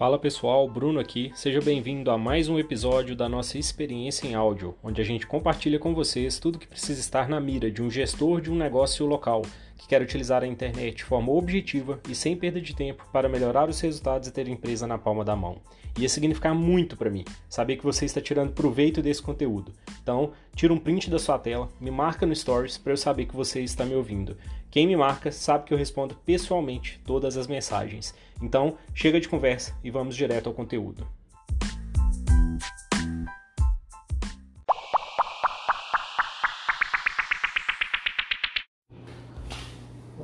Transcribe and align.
Fala 0.00 0.18
pessoal, 0.18 0.66
Bruno 0.66 0.98
aqui. 0.98 1.30
Seja 1.34 1.60
bem-vindo 1.60 2.10
a 2.10 2.16
mais 2.16 2.48
um 2.48 2.58
episódio 2.58 3.14
da 3.14 3.28
nossa 3.28 3.58
experiência 3.58 4.26
em 4.26 4.34
áudio, 4.34 4.74
onde 4.82 4.98
a 4.98 5.04
gente 5.04 5.26
compartilha 5.26 5.78
com 5.78 5.94
vocês 5.94 6.38
tudo 6.38 6.58
que 6.58 6.66
precisa 6.66 6.98
estar 6.98 7.28
na 7.28 7.38
mira 7.38 7.70
de 7.70 7.82
um 7.82 7.90
gestor 7.90 8.40
de 8.40 8.50
um 8.50 8.54
negócio 8.54 9.04
local 9.04 9.42
que 9.80 9.88
quer 9.88 10.02
utilizar 10.02 10.42
a 10.42 10.46
internet 10.46 10.98
de 10.98 11.04
forma 11.04 11.32
objetiva 11.32 11.98
e 12.06 12.14
sem 12.14 12.36
perda 12.36 12.60
de 12.60 12.76
tempo 12.76 13.08
para 13.10 13.30
melhorar 13.30 13.66
os 13.66 13.80
resultados 13.80 14.28
e 14.28 14.30
ter 14.30 14.46
a 14.46 14.50
empresa 14.50 14.86
na 14.86 14.98
palma 14.98 15.24
da 15.24 15.34
mão. 15.34 15.56
Ia 15.98 16.08
significar 16.08 16.54
muito 16.54 16.98
para 16.98 17.08
mim 17.08 17.24
saber 17.48 17.76
que 17.76 17.82
você 17.82 18.04
está 18.04 18.20
tirando 18.20 18.52
proveito 18.52 19.00
desse 19.00 19.22
conteúdo. 19.22 19.72
Então, 20.02 20.32
tira 20.54 20.74
um 20.74 20.78
print 20.78 21.08
da 21.08 21.18
sua 21.18 21.38
tela, 21.38 21.70
me 21.80 21.90
marca 21.90 22.26
no 22.26 22.36
Stories 22.36 22.76
para 22.76 22.92
eu 22.92 22.96
saber 22.98 23.24
que 23.24 23.34
você 23.34 23.62
está 23.62 23.86
me 23.86 23.94
ouvindo. 23.94 24.36
Quem 24.70 24.86
me 24.86 24.96
marca 24.96 25.32
sabe 25.32 25.64
que 25.64 25.72
eu 25.72 25.78
respondo 25.78 26.14
pessoalmente 26.26 27.00
todas 27.06 27.38
as 27.38 27.46
mensagens. 27.46 28.14
Então, 28.42 28.76
chega 28.94 29.18
de 29.18 29.30
conversa 29.30 29.74
e 29.82 29.90
vamos 29.90 30.14
direto 30.14 30.48
ao 30.48 30.54
conteúdo. 30.54 31.06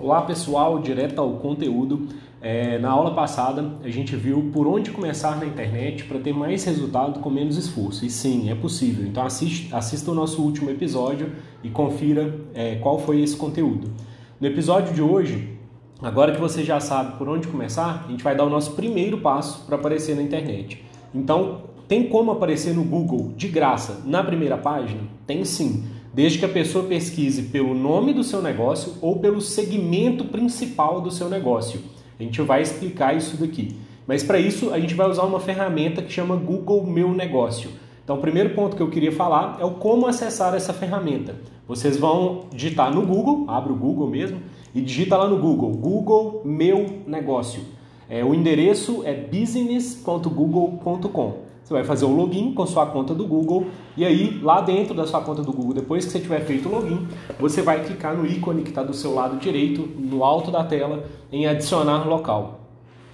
Olá 0.07 0.23
pessoal, 0.23 0.79
direto 0.79 1.21
ao 1.21 1.33
conteúdo. 1.33 2.07
É, 2.41 2.79
na 2.79 2.91
aula 2.91 3.13
passada 3.13 3.73
a 3.83 3.89
gente 3.89 4.15
viu 4.15 4.53
por 4.53 4.65
onde 4.65 4.93
começar 4.93 5.37
na 5.37 5.45
internet 5.45 6.05
para 6.05 6.21
ter 6.21 6.33
mais 6.33 6.63
resultado 6.63 7.19
com 7.19 7.29
menos 7.29 7.57
esforço. 7.57 8.07
E 8.07 8.09
sim, 8.09 8.49
é 8.49 8.55
possível. 8.55 9.05
Então 9.05 9.25
assista 9.25 10.11
o 10.13 10.15
nosso 10.15 10.41
último 10.41 10.71
episódio 10.71 11.33
e 11.61 11.69
confira 11.71 12.39
é, 12.55 12.77
qual 12.77 13.01
foi 13.01 13.21
esse 13.21 13.37
conteúdo. 13.37 13.91
No 14.41 14.47
episódio 14.47 14.95
de 14.95 15.03
hoje, 15.03 15.59
agora 16.01 16.31
que 16.31 16.41
você 16.41 16.63
já 16.63 16.79
sabe 16.79 17.19
por 17.19 17.29
onde 17.29 17.49
começar, 17.49 18.05
a 18.07 18.11
gente 18.13 18.23
vai 18.23 18.37
dar 18.37 18.45
o 18.45 18.49
nosso 18.49 18.77
primeiro 18.77 19.19
passo 19.19 19.67
para 19.67 19.75
aparecer 19.75 20.15
na 20.15 20.23
internet. 20.23 20.85
Então, 21.13 21.63
tem 21.89 22.09
como 22.09 22.31
aparecer 22.31 22.73
no 22.73 22.85
Google 22.85 23.33
de 23.37 23.49
graça 23.49 24.03
na 24.05 24.23
primeira 24.23 24.57
página? 24.57 25.01
Tem 25.27 25.45
sim, 25.45 25.85
desde 26.17 26.39
que 26.39 26.47
a 26.47 26.49
pessoa 26.49 26.87
pesquise 26.87 27.43
pelo 27.43 27.75
nome 27.75 28.15
do 28.15 28.25
seu 28.25 28.41
negócio 28.41 28.95
ou 29.03 29.19
pelo 29.19 29.43
segmento 29.43 30.25
principal 30.25 31.03
do 31.03 31.11
seu 31.11 31.29
negócio. 31.29 31.83
A 32.19 32.23
gente 32.23 32.41
vai 32.41 32.63
explicar 32.63 33.15
isso 33.15 33.37
daqui. 33.37 33.77
Mas 34.07 34.23
para 34.23 34.39
isso, 34.39 34.73
a 34.73 34.81
gente 34.81 34.95
vai 34.95 35.11
usar 35.11 35.25
uma 35.25 35.41
ferramenta 35.41 36.01
que 36.01 36.11
chama 36.11 36.35
Google 36.35 36.87
Meu 36.87 37.13
Negócio. 37.13 37.69
Então, 38.03 38.17
o 38.17 38.21
primeiro 38.21 38.55
ponto 38.55 38.77
que 38.77 38.83
eu 38.83 38.89
queria 38.89 39.13
falar 39.13 39.59
é 39.61 39.65
o 39.67 39.73
como 39.73 40.07
acessar 40.07 40.55
essa 40.55 40.73
ferramenta. 40.73 41.37
Vocês 41.69 41.99
vão 41.99 42.47
digitar 42.51 42.91
no 42.95 43.05
Google, 43.05 43.45
abre 43.47 43.75
o 43.75 43.77
Google 43.77 44.09
mesmo, 44.09 44.41
e 44.75 44.81
digita 44.81 45.19
lá 45.19 45.29
no 45.29 45.37
Google, 45.37 45.73
Google 45.73 46.41
Meu 46.47 47.03
Negócio. 47.07 47.61
É, 48.09 48.25
o 48.25 48.35
endereço 48.35 49.03
é 49.05 49.13
business.google.com. 49.13 51.46
Você 51.67 51.75
vai 51.75 51.83
fazer 51.83 52.05
o 52.05 52.15
login 52.15 52.55
com 52.55 52.65
sua 52.65 52.87
conta 52.87 53.13
do 53.13 53.27
Google 53.27 53.67
e 53.97 54.05
aí 54.05 54.39
lá 54.41 54.61
dentro 54.61 54.95
da 54.95 55.05
sua 55.05 55.21
conta 55.21 55.43
do 55.43 55.53
Google, 55.53 55.75
depois 55.75 56.05
que 56.05 56.13
você 56.13 56.21
tiver 56.21 56.39
feito 56.43 56.69
o 56.69 56.73
login, 56.73 57.09
você 57.41 57.61
vai 57.61 57.83
clicar 57.83 58.17
no 58.17 58.25
ícone 58.25 58.63
que 58.63 58.69
está 58.69 58.85
do 58.85 58.95
seu 58.95 59.13
lado 59.13 59.37
direito, 59.41 59.83
no 59.99 60.23
alto 60.23 60.53
da 60.53 60.63
tela, 60.63 61.07
em 61.33 61.49
adicionar 61.49 62.07
local. 62.07 62.61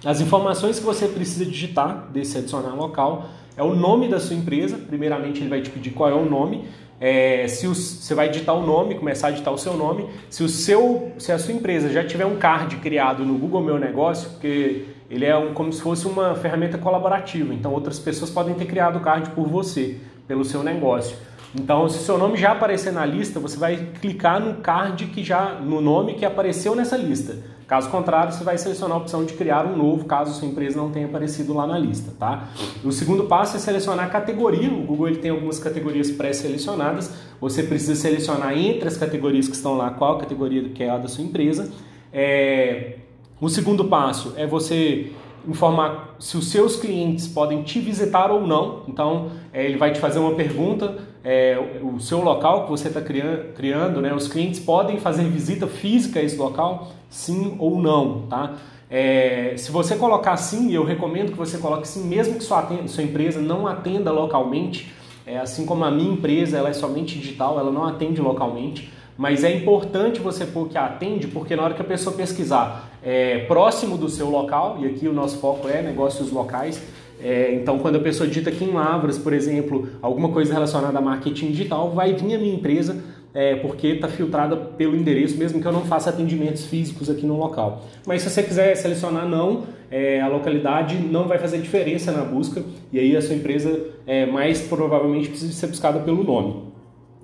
As 0.05 0.21
informações 0.21 0.77
que 0.77 0.85
você 0.85 1.07
precisa 1.07 1.43
digitar 1.43 2.11
desse 2.13 2.37
adicionar 2.37 2.75
local 2.75 3.25
é 3.57 3.63
o 3.63 3.73
nome 3.73 4.07
da 4.07 4.19
sua 4.19 4.35
empresa. 4.35 4.77
Primeiramente, 4.77 5.39
ele 5.39 5.49
vai 5.49 5.63
te 5.63 5.71
pedir 5.71 5.89
qual 5.89 6.11
é 6.11 6.13
o 6.13 6.29
nome. 6.29 6.65
É, 7.01 7.47
se 7.47 7.65
você 7.65 8.13
vai 8.13 8.29
digitar 8.29 8.55
o 8.55 8.63
nome, 8.63 8.93
começar 8.93 9.29
a 9.29 9.31
digitar 9.31 9.51
o 9.51 9.57
seu 9.57 9.75
nome. 9.75 10.05
Se, 10.29 10.43
o 10.43 10.47
seu, 10.47 11.11
se 11.17 11.31
a 11.31 11.39
sua 11.39 11.55
empresa 11.55 11.89
já 11.89 12.05
tiver 12.05 12.27
um 12.27 12.35
card 12.35 12.75
criado 12.75 13.25
no 13.25 13.35
Google 13.35 13.63
Meu 13.63 13.79
Negócio, 13.79 14.29
porque 14.29 14.92
ele 15.09 15.25
é 15.25 15.37
um, 15.37 15.53
como 15.53 15.71
se 15.71 15.81
fosse 15.81 16.07
uma 16.07 16.35
ferramenta 16.35 16.77
colaborativa, 16.77 17.53
então 17.53 17.71
outras 17.71 17.99
pessoas 17.99 18.29
podem 18.29 18.53
ter 18.55 18.65
criado 18.65 18.97
o 18.97 19.01
card 19.01 19.29
por 19.31 19.47
você, 19.47 19.97
pelo 20.27 20.43
seu 20.43 20.63
negócio. 20.63 21.15
Então, 21.55 21.87
se 21.87 21.99
seu 21.99 22.17
nome 22.17 22.35
já 22.35 22.51
aparecer 22.51 22.91
na 22.91 23.05
lista, 23.05 23.39
você 23.39 23.57
vai 23.57 23.77
clicar 24.01 24.39
no 24.39 24.55
card 24.55 25.05
que 25.07 25.23
já 25.23 25.59
no 25.59 25.81
nome 25.81 26.15
que 26.15 26.25
apareceu 26.25 26.75
nessa 26.75 26.97
lista. 26.97 27.37
Caso 27.67 27.89
contrário, 27.89 28.33
você 28.33 28.43
vai 28.43 28.57
selecionar 28.57 28.97
a 28.97 28.99
opção 28.99 29.23
de 29.23 29.33
criar 29.33 29.65
um 29.65 29.77
novo, 29.77 30.05
caso 30.05 30.37
sua 30.37 30.47
empresa 30.47 30.77
não 30.77 30.91
tenha 30.91 31.05
aparecido 31.05 31.53
lá 31.53 31.65
na 31.65 31.77
lista, 31.77 32.11
tá? 32.19 32.49
O 32.83 32.91
segundo 32.91 33.23
passo 33.23 33.55
é 33.55 33.59
selecionar 33.59 34.05
a 34.05 34.09
categoria. 34.09 34.69
O 34.71 34.83
Google 34.83 35.07
ele 35.07 35.17
tem 35.17 35.31
algumas 35.31 35.59
categorias 35.59 36.11
pré-selecionadas. 36.11 37.13
Você 37.39 37.63
precisa 37.63 37.95
selecionar 37.95 38.57
entre 38.57 38.87
as 38.87 38.97
categorias 38.97 39.47
que 39.47 39.55
estão 39.55 39.75
lá 39.75 39.91
qual 39.91 40.17
categoria 40.17 40.69
que 40.69 40.83
é 40.83 40.89
a 40.89 40.97
da 40.97 41.07
sua 41.07 41.23
empresa. 41.23 41.71
É... 42.11 42.97
O 43.43 43.49
segundo 43.49 43.83
passo 43.83 44.31
é 44.37 44.47
você 44.47 45.11
informar 45.45 46.15
se 46.17 46.37
os 46.37 46.49
seus 46.49 46.77
clientes 46.77 47.27
podem 47.27 47.61
te 47.61 47.77
visitar 47.81 48.31
ou 48.31 48.47
não. 48.47 48.83
Então, 48.87 49.31
é, 49.51 49.65
ele 49.65 49.75
vai 49.75 49.91
te 49.91 49.99
fazer 49.99 50.17
uma 50.17 50.33
pergunta, 50.33 50.97
é, 51.25 51.59
o 51.81 51.99
seu 51.99 52.23
local 52.23 52.63
que 52.63 52.69
você 52.69 52.87
está 52.87 53.01
criando, 53.01 53.53
criando, 53.53 53.99
né? 53.99 54.13
Os 54.13 54.29
clientes 54.29 54.61
podem 54.61 54.97
fazer 54.97 55.25
visita 55.25 55.67
física 55.67 56.21
a 56.21 56.23
esse 56.23 56.37
local, 56.37 56.93
sim 57.09 57.57
ou 57.59 57.81
não, 57.81 58.21
tá? 58.29 58.53
É, 58.89 59.55
se 59.57 59.73
você 59.73 59.97
colocar 59.97 60.37
sim, 60.37 60.71
eu 60.71 60.85
recomendo 60.85 61.33
que 61.33 61.37
você 61.37 61.57
coloque 61.57 61.85
sim, 61.85 62.07
mesmo 62.07 62.35
que 62.35 62.45
sua, 62.45 62.59
atenda, 62.59 62.87
sua 62.87 63.03
empresa 63.03 63.41
não 63.41 63.67
atenda 63.67 64.09
localmente, 64.09 64.89
é, 65.25 65.37
assim 65.37 65.65
como 65.65 65.83
a 65.83 65.91
minha 65.91 66.13
empresa, 66.13 66.57
ela 66.57 66.69
é 66.69 66.73
somente 66.73 67.19
digital, 67.19 67.59
ela 67.59 67.73
não 67.73 67.83
atende 67.83 68.21
localmente. 68.21 68.89
Mas 69.17 69.43
é 69.43 69.55
importante 69.55 70.19
você 70.19 70.45
pôr 70.45 70.69
que 70.69 70.77
atende, 70.77 71.27
porque 71.27 71.55
na 71.55 71.63
hora 71.63 71.73
que 71.73 71.81
a 71.81 71.85
pessoa 71.85 72.15
pesquisar 72.15 72.91
é, 73.03 73.39
próximo 73.39 73.97
do 73.97 74.09
seu 74.09 74.29
local, 74.29 74.77
e 74.81 74.87
aqui 74.87 75.07
o 75.07 75.13
nosso 75.13 75.37
foco 75.37 75.67
é 75.67 75.81
negócios 75.81 76.31
locais, 76.31 76.81
é, 77.21 77.53
então 77.53 77.79
quando 77.79 77.97
a 77.97 77.99
pessoa 77.99 78.27
digita 78.27 78.49
aqui 78.49 78.65
em 78.65 78.71
Lavras, 78.71 79.17
por 79.17 79.33
exemplo, 79.33 79.87
alguma 80.01 80.29
coisa 80.29 80.53
relacionada 80.53 80.97
a 80.97 81.01
marketing 81.01 81.51
digital, 81.51 81.91
vai 81.91 82.13
vir 82.13 82.35
a 82.35 82.39
minha 82.39 82.55
empresa, 82.55 83.01
é, 83.33 83.55
porque 83.55 83.87
está 83.87 84.07
filtrada 84.07 84.55
pelo 84.55 84.95
endereço, 84.95 85.37
mesmo 85.37 85.61
que 85.61 85.67
eu 85.67 85.71
não 85.71 85.85
faça 85.85 86.09
atendimentos 86.09 86.65
físicos 86.65 87.09
aqui 87.09 87.25
no 87.25 87.37
local. 87.37 87.83
Mas 88.05 88.21
se 88.21 88.29
você 88.29 88.43
quiser 88.43 88.75
selecionar 88.75 89.27
não, 89.27 89.63
é, 89.89 90.21
a 90.21 90.27
localidade 90.27 90.97
não 90.97 91.27
vai 91.27 91.37
fazer 91.37 91.59
diferença 91.59 92.11
na 92.11 92.23
busca, 92.23 92.63
e 92.91 92.99
aí 92.99 93.15
a 93.15 93.21
sua 93.21 93.35
empresa 93.35 93.79
é, 94.05 94.25
mais 94.25 94.61
provavelmente 94.61 95.29
precisa 95.29 95.53
ser 95.53 95.67
buscada 95.67 95.99
pelo 95.99 96.23
nome. 96.23 96.72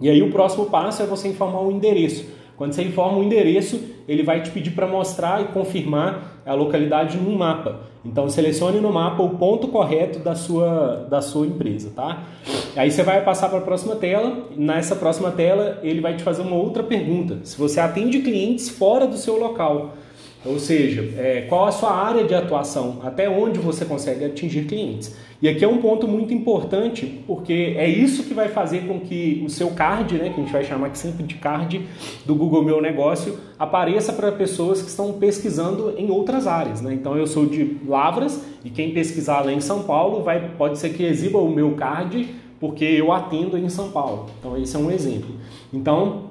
E 0.01 0.09
aí 0.09 0.21
o 0.21 0.31
próximo 0.31 0.65
passo 0.65 1.01
é 1.03 1.05
você 1.05 1.27
informar 1.27 1.61
o 1.61 1.71
endereço. 1.71 2.25
Quando 2.59 2.73
você 2.73 2.83
informa 2.83 3.17
o 3.17 3.23
endereço, 3.23 3.79
ele 4.05 4.21
vai 4.21 4.41
te 4.43 4.51
pedir 4.51 4.71
para 4.71 4.85
mostrar 4.85 5.41
e 5.41 5.45
confirmar 5.45 6.41
a 6.45 6.53
localidade 6.53 7.17
num 7.17 7.37
mapa. 7.37 7.81
Então 8.03 8.29
selecione 8.29 8.81
no 8.81 8.91
mapa 8.91 9.23
o 9.23 9.38
ponto 9.38 9.69
correto 9.69 10.19
da 10.19 10.35
sua, 10.35 11.07
da 11.09 11.21
sua 11.21 11.47
empresa, 11.47 11.91
tá? 11.95 12.23
Aí 12.75 12.91
você 12.91 13.01
vai 13.01 13.23
passar 13.23 13.47
para 13.47 13.59
a 13.59 13.61
próxima 13.61 13.95
tela. 13.95 14.47
Nessa 14.57 14.95
próxima 14.95 15.31
tela, 15.31 15.79
ele 15.83 16.01
vai 16.01 16.15
te 16.15 16.23
fazer 16.23 16.41
uma 16.41 16.55
outra 16.55 16.83
pergunta. 16.83 17.39
Se 17.43 17.57
você 17.57 17.79
atende 17.79 18.19
clientes 18.19 18.67
fora 18.67 19.07
do 19.07 19.15
seu 19.15 19.39
local, 19.39 19.93
ou 20.45 20.57
seja, 20.57 21.01
é, 21.17 21.45
qual 21.50 21.66
a 21.66 21.72
sua 21.72 21.91
área 21.91 22.23
de 22.23 22.33
atuação, 22.33 23.00
até 23.03 23.29
onde 23.29 23.59
você 23.59 23.83
consegue 23.83 24.23
atingir 24.23 24.66
clientes. 24.66 25.16
E 25.41 25.47
aqui 25.47 25.63
é 25.63 25.67
um 25.67 25.77
ponto 25.77 26.07
muito 26.07 26.33
importante, 26.33 27.22
porque 27.25 27.75
é 27.77 27.88
isso 27.88 28.23
que 28.23 28.33
vai 28.33 28.50
fazer 28.50 28.85
com 28.88 29.00
que 29.00 29.41
o 29.45 29.50
seu 29.50 29.69
card, 29.72 30.16
né, 30.16 30.29
que 30.29 30.39
a 30.39 30.44
gente 30.44 30.51
vai 30.51 30.63
chamar 30.66 30.88
aqui 30.88 30.97
sempre 30.97 31.23
de 31.23 31.35
card 31.35 31.81
do 32.25 32.35
Google 32.35 32.63
Meu 32.63 32.81
Negócio, 32.81 33.38
apareça 33.57 34.11
para 34.11 34.31
pessoas 34.33 34.81
que 34.81 34.89
estão 34.89 35.13
pesquisando 35.13 35.94
em 35.97 36.09
outras 36.09 36.45
áreas. 36.45 36.81
Né? 36.81 36.94
Então 36.94 37.17
eu 37.17 37.25
sou 37.25 37.45
de 37.45 37.77
Lavras 37.88 38.44
e 38.66 38.69
quem 38.69 38.94
pesquisar 38.94 39.45
lá 39.45 39.53
em 39.53 39.61
São 39.61 39.83
Paulo 39.83 40.23
vai, 40.23 40.51
pode 40.57 40.77
ser 40.77 40.89
que 40.89 41.03
exiba 41.03 41.38
o 41.38 41.50
meu 41.50 41.71
card 41.71 42.27
porque 42.59 42.83
eu 42.83 43.11
atendo 43.13 43.57
em 43.57 43.69
São 43.69 43.91
Paulo. 43.91 44.27
Então 44.39 44.57
esse 44.57 44.75
é 44.75 44.79
um 44.79 44.91
exemplo. 44.91 45.35
Então 45.71 46.28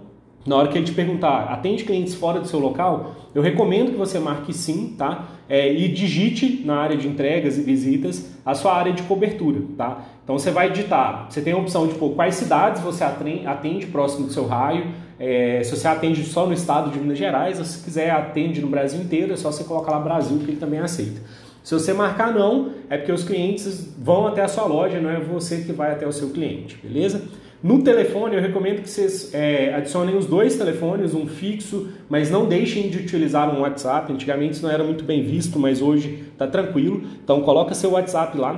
na 0.48 0.56
hora 0.56 0.68
que 0.68 0.78
ele 0.78 0.86
te 0.86 0.92
perguntar, 0.92 1.44
atende 1.44 1.84
clientes 1.84 2.14
fora 2.14 2.40
do 2.40 2.48
seu 2.48 2.58
local, 2.58 3.14
eu 3.34 3.42
recomendo 3.42 3.92
que 3.92 3.98
você 3.98 4.18
marque 4.18 4.52
sim, 4.52 4.94
tá? 4.96 5.28
É, 5.48 5.72
e 5.72 5.88
digite 5.88 6.62
na 6.64 6.76
área 6.76 6.96
de 6.96 7.06
entregas 7.06 7.58
e 7.58 7.62
visitas 7.62 8.32
a 8.44 8.54
sua 8.54 8.74
área 8.74 8.92
de 8.92 9.02
cobertura, 9.02 9.60
tá? 9.76 10.04
Então 10.24 10.38
você 10.38 10.50
vai 10.50 10.70
digitar, 10.70 11.26
você 11.28 11.40
tem 11.40 11.52
a 11.52 11.56
opção 11.56 11.86
de 11.86 11.94
pôr 11.94 12.10
quais 12.14 12.34
cidades 12.34 12.82
você 12.82 13.04
atende 13.04 13.86
próximo 13.86 14.26
do 14.26 14.32
seu 14.32 14.46
raio, 14.46 14.86
é, 15.18 15.62
se 15.64 15.76
você 15.76 15.88
atende 15.88 16.24
só 16.24 16.46
no 16.46 16.52
estado 16.52 16.90
de 16.90 16.98
Minas 16.98 17.18
Gerais, 17.18 17.58
ou 17.58 17.64
se 17.64 17.82
quiser 17.82 18.10
atende 18.10 18.60
no 18.60 18.68
Brasil 18.68 19.00
inteiro, 19.00 19.32
é 19.32 19.36
só 19.36 19.50
você 19.50 19.64
colocar 19.64 19.92
lá 19.92 20.00
Brasil 20.00 20.38
que 20.38 20.50
ele 20.50 20.60
também 20.60 20.80
aceita. 20.80 21.20
Se 21.62 21.74
você 21.74 21.92
marcar 21.92 22.32
não, 22.32 22.70
é 22.88 22.96
porque 22.96 23.12
os 23.12 23.24
clientes 23.24 23.92
vão 23.98 24.26
até 24.26 24.42
a 24.42 24.48
sua 24.48 24.64
loja, 24.64 25.00
não 25.00 25.10
é 25.10 25.20
você 25.20 25.58
que 25.58 25.72
vai 25.72 25.92
até 25.92 26.06
o 26.06 26.12
seu 26.12 26.30
cliente, 26.30 26.78
beleza? 26.82 27.22
No 27.60 27.82
telefone, 27.82 28.36
eu 28.36 28.40
recomendo 28.40 28.82
que 28.82 28.88
vocês 28.88 29.34
é, 29.34 29.74
adicionem 29.74 30.16
os 30.16 30.26
dois 30.26 30.54
telefones, 30.54 31.12
um 31.12 31.26
fixo, 31.26 31.88
mas 32.08 32.30
não 32.30 32.46
deixem 32.46 32.88
de 32.88 32.98
utilizar 32.98 33.52
um 33.52 33.62
WhatsApp. 33.62 34.12
Antigamente 34.12 34.52
isso 34.52 34.62
não 34.62 34.70
era 34.70 34.84
muito 34.84 35.02
bem 35.02 35.24
visto, 35.24 35.58
mas 35.58 35.82
hoje 35.82 36.24
está 36.32 36.46
tranquilo. 36.46 37.02
Então 37.22 37.40
coloca 37.40 37.74
seu 37.74 37.90
WhatsApp 37.90 38.38
lá 38.38 38.54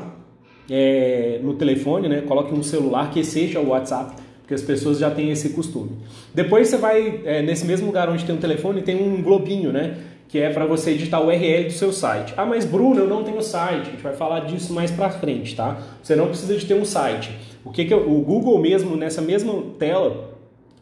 é, 0.69 1.41
no 1.43 1.55
telefone, 1.55 2.08
né? 2.08 2.20
Coloque 2.20 2.55
no 2.55 2.62
celular 2.62 3.11
que 3.11 3.25
seja 3.25 3.58
o 3.58 3.70
WhatsApp, 3.70 4.17
porque 4.43 4.52
as 4.52 4.62
pessoas 4.62 4.99
já 4.99 5.11
têm 5.11 5.31
esse 5.31 5.49
costume. 5.50 5.93
Depois 6.35 6.69
você 6.69 6.76
vai, 6.76 7.23
é, 7.25 7.41
nesse 7.41 7.64
mesmo 7.64 7.87
lugar 7.87 8.11
onde 8.11 8.23
tem 8.26 8.35
um 8.35 8.38
telefone, 8.38 8.82
tem 8.82 9.02
um 9.02 9.23
globinho, 9.23 9.73
né? 9.73 9.97
que 10.29 10.38
é 10.38 10.49
para 10.49 10.64
você 10.64 10.93
editar 10.93 11.19
o 11.19 11.26
URL 11.26 11.64
do 11.64 11.73
seu 11.73 11.93
site. 11.93 12.32
Ah, 12.37 12.47
mas 12.47 12.64
Bruno, 12.64 13.00
eu 13.00 13.08
não 13.08 13.25
tenho 13.25 13.43
site. 13.43 13.88
A 13.88 13.91
gente 13.91 14.02
vai 14.02 14.14
falar 14.14 14.41
disso 14.41 14.73
mais 14.73 14.88
para 14.88 15.11
frente, 15.11 15.56
tá? 15.56 15.76
Você 16.00 16.14
não 16.14 16.29
precisa 16.29 16.56
de 16.56 16.64
ter 16.64 16.75
um 16.75 16.85
site. 16.85 17.37
O 17.65 17.71
que, 17.71 17.85
que 17.85 17.95
o 17.95 18.21
Google 18.21 18.59
mesmo 18.59 18.97
nessa 18.97 19.21
mesma 19.21 19.55
tela 19.79 20.31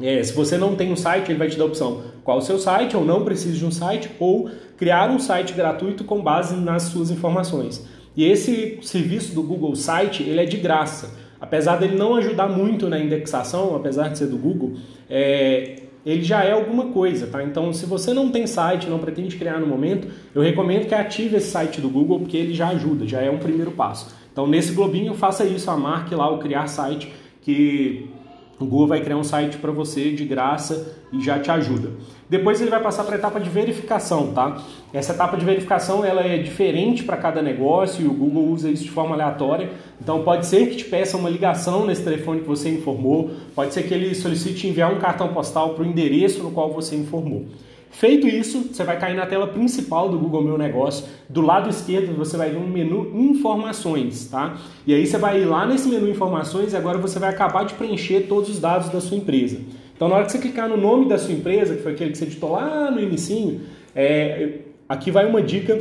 é, 0.01 0.23
se 0.23 0.33
você 0.33 0.57
não 0.57 0.77
tem 0.77 0.93
um 0.93 0.97
site, 0.97 1.31
ele 1.31 1.39
vai 1.39 1.49
te 1.49 1.57
dar 1.57 1.65
a 1.65 1.67
opção 1.67 2.03
qual 2.23 2.39
o 2.39 2.43
seu 2.43 2.59
site, 2.59 2.97
ou 2.97 3.05
não 3.05 3.25
precisa 3.25 3.57
de 3.57 3.65
um 3.65 3.71
site, 3.71 4.11
ou 4.21 4.51
criar 4.77 5.11
um 5.11 5.19
site 5.19 5.55
gratuito 5.55 6.05
com 6.05 6.23
base 6.23 6.55
nas 6.55 6.85
suas 6.85 7.11
informações. 7.11 7.85
E 8.17 8.25
esse 8.25 8.79
serviço 8.83 9.35
do 9.35 9.43
Google 9.43 9.75
Site, 9.75 10.23
ele 10.23 10.41
é 10.41 10.45
de 10.45 10.57
graça. 10.57 11.17
Apesar 11.41 11.77
dele 11.77 11.97
não 11.97 12.15
ajudar 12.17 12.49
muito 12.49 12.89
na 12.89 12.99
indexação, 12.99 13.75
apesar 13.75 14.09
de 14.09 14.19
ser 14.19 14.27
do 14.27 14.37
Google, 14.37 14.75
é, 15.09 15.77
ele 16.05 16.23
já 16.23 16.45
é 16.45 16.53
alguma 16.53 16.87
coisa, 16.87 17.27
tá? 17.27 17.43
Então, 17.43 17.73
se 17.73 17.87
você 17.87 18.13
não 18.13 18.31
tem 18.31 18.47
site, 18.47 18.89
não 18.89 18.99
pretende 18.99 19.37
criar 19.37 19.59
no 19.59 19.67
momento, 19.67 20.09
eu 20.35 20.43
recomendo 20.43 20.87
que 20.87 20.95
ative 20.95 21.37
esse 21.37 21.51
site 21.51 21.81
do 21.81 21.89
Google, 21.89 22.21
porque 22.21 22.37
ele 22.37 22.55
já 22.55 22.69
ajuda, 22.69 23.07
já 23.07 23.21
é 23.21 23.31
um 23.31 23.39
primeiro 23.39 23.71
passo. 23.71 24.15
Então, 24.39 24.47
nesse 24.47 24.71
globinho, 24.71 25.15
faça 25.15 25.45
isso, 25.45 25.69
marque 25.77 26.15
lá 26.15 26.31
o 26.31 26.39
criar 26.39 26.69
site, 26.69 27.13
que 27.43 28.09
o 28.57 28.65
Google 28.65 28.87
vai 28.87 29.01
criar 29.01 29.17
um 29.17 29.25
site 29.25 29.57
para 29.57 29.73
você 29.73 30.13
de 30.13 30.25
graça 30.25 30.97
e 31.13 31.21
já 31.21 31.41
te 31.41 31.51
ajuda. 31.51 31.91
Depois 32.31 32.61
ele 32.61 32.71
vai 32.71 32.81
passar 32.81 33.03
para 33.03 33.17
a 33.17 33.19
etapa 33.19 33.41
de 33.41 33.51
verificação, 33.51 34.33
tá? 34.33 34.63
Essa 34.95 35.13
etapa 35.13 35.37
de 35.37 35.45
verificação 35.45 36.05
ela 36.05 36.21
é 36.21 36.39
diferente 36.39 37.03
para 37.03 37.17
cada 37.17 37.43
negócio 37.43 38.05
e 38.05 38.07
o 38.07 38.13
Google 38.13 38.45
usa 38.45 38.71
isso 38.71 38.85
de 38.85 38.93
forma 38.93 39.17
aleatória. 39.17 39.71
Então 40.01 40.23
pode 40.23 40.47
ser 40.47 40.69
que 40.69 40.77
te 40.77 40.85
peça 40.85 41.17
uma 41.17 41.29
ligação 41.29 41.85
nesse 41.85 42.05
telefone 42.05 42.43
que 42.43 42.47
você 42.47 42.69
informou, 42.71 43.33
pode 43.57 43.75
ser 43.75 43.89
que 43.89 43.93
ele 43.93 44.15
solicite 44.15 44.69
enviar 44.69 44.95
um 44.95 45.01
cartão 45.01 45.35
postal 45.35 45.71
para 45.71 45.83
o 45.83 45.87
endereço 45.87 46.45
no 46.45 46.53
qual 46.53 46.73
você 46.73 46.95
informou. 46.95 47.47
Feito 47.91 48.29
isso, 48.29 48.69
você 48.73 48.85
vai 48.85 48.99
cair 48.99 49.15
na 49.15 49.27
tela 49.27 49.47
principal 49.47 50.09
do 50.09 50.19
Google 50.19 50.43
Meu 50.43 50.59
Negócio. 50.59 51.07
Do 51.29 51.41
lado 51.41 51.69
esquerdo 51.69 52.17
você 52.17 52.37
vai 52.37 52.51
ver 52.51 52.59
um 52.59 52.69
menu 52.69 53.11
Informações, 53.15 54.29
tá? 54.29 54.57
E 54.87 54.95
aí 54.95 55.07
você 55.07 55.19
vai 55.19 55.43
ir 55.43 55.45
lá 55.45 55.67
nesse 55.67 55.89
menu 55.89 56.09
Informações 56.09 56.73
e 56.73 56.77
agora 56.77 56.99
você 56.99 57.19
vai 57.19 57.31
acabar 57.31 57.65
de 57.65 57.75
preencher 57.75 58.27
todos 58.29 58.51
os 58.51 58.61
dados 58.61 58.89
da 58.91 59.01
sua 59.01 59.17
empresa. 59.17 59.59
Então 59.97 60.09
na 60.09 60.17
hora 60.17 60.27
que 60.27 60.33
você 60.33 60.39
clicar 60.39 60.69
no 60.69 60.77
nome 60.77 61.09
da 61.09 61.19
sua 61.19 61.33
empresa, 61.33 61.75
que 61.75 61.83
foi 61.83 61.93
aquele 61.93 62.13
que 62.13 62.19
você 62.19 62.25
editou 62.25 62.53
lá 62.53 62.91
no 62.91 63.01
inicinho, 63.01 63.63
é, 63.95 64.59
aqui 64.89 65.11
vai 65.11 65.27
uma 65.27 65.43
dica 65.43 65.79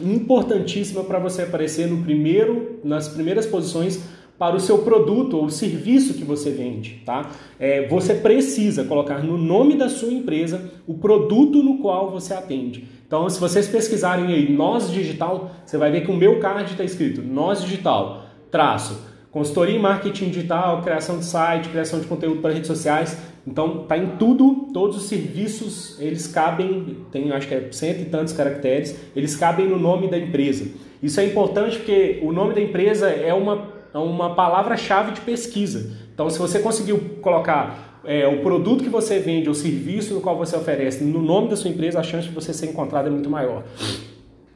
importantíssima 0.00 1.04
para 1.04 1.18
você 1.18 1.42
aparecer 1.42 1.86
no 1.86 2.02
primeiro, 2.02 2.80
nas 2.82 3.08
primeiras 3.08 3.46
posições 3.46 4.02
para 4.38 4.56
o 4.56 4.60
seu 4.60 4.78
produto 4.78 5.36
ou 5.36 5.48
serviço 5.48 6.14
que 6.14 6.24
você 6.24 6.50
vende, 6.50 7.02
tá? 7.04 7.30
É, 7.58 7.86
você 7.86 8.14
precisa 8.14 8.84
colocar 8.84 9.22
no 9.22 9.38
nome 9.38 9.76
da 9.76 9.88
sua 9.88 10.12
empresa 10.12 10.70
o 10.86 10.94
produto 10.94 11.62
no 11.62 11.78
qual 11.78 12.10
você 12.10 12.34
atende. 12.34 12.84
Então, 13.06 13.28
se 13.30 13.38
vocês 13.38 13.68
pesquisarem 13.68 14.26
aí 14.26 14.52
Nós 14.52 14.90
Digital, 14.90 15.50
você 15.64 15.78
vai 15.78 15.90
ver 15.90 16.04
que 16.04 16.10
o 16.10 16.16
meu 16.16 16.40
card 16.40 16.72
está 16.72 16.82
escrito 16.82 17.22
Nós 17.22 17.62
Digital, 17.62 18.24
traço, 18.50 19.00
consultoria 19.30 19.76
em 19.76 19.80
marketing 19.80 20.30
digital, 20.30 20.82
criação 20.82 21.18
de 21.18 21.24
site, 21.24 21.68
criação 21.68 22.00
de 22.00 22.06
conteúdo 22.06 22.40
para 22.40 22.52
redes 22.52 22.66
sociais. 22.66 23.16
Então, 23.46 23.84
tá 23.86 23.96
em 23.96 24.16
tudo, 24.16 24.68
todos 24.72 24.96
os 24.96 25.04
serviços, 25.04 26.00
eles 26.00 26.26
cabem, 26.26 26.98
tem 27.12 27.30
acho 27.30 27.46
que 27.46 27.54
é 27.54 27.68
cento 27.70 28.00
e 28.00 28.04
tantos 28.06 28.32
caracteres, 28.32 28.96
eles 29.14 29.36
cabem 29.36 29.68
no 29.68 29.78
nome 29.78 30.08
da 30.08 30.18
empresa. 30.18 30.70
Isso 31.02 31.20
é 31.20 31.26
importante 31.26 31.76
porque 31.76 32.20
o 32.22 32.32
nome 32.32 32.54
da 32.54 32.60
empresa 32.62 33.10
é 33.10 33.34
uma 33.34 33.73
é 33.94 33.98
uma 33.98 34.34
palavra-chave 34.34 35.12
de 35.12 35.20
pesquisa. 35.20 35.96
Então, 36.12 36.28
se 36.28 36.36
você 36.36 36.58
conseguiu 36.58 36.98
colocar 37.22 38.00
é, 38.04 38.26
o 38.26 38.42
produto 38.42 38.82
que 38.82 38.90
você 38.90 39.20
vende, 39.20 39.48
o 39.48 39.54
serviço 39.54 40.14
no 40.14 40.20
qual 40.20 40.36
você 40.36 40.56
oferece 40.56 41.04
no 41.04 41.22
nome 41.22 41.48
da 41.48 41.56
sua 41.56 41.70
empresa, 41.70 42.00
a 42.00 42.02
chance 42.02 42.26
de 42.26 42.34
você 42.34 42.52
ser 42.52 42.66
encontrado 42.66 43.06
é 43.06 43.10
muito 43.10 43.30
maior. 43.30 43.62